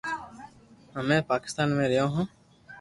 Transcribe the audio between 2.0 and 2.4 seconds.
ھون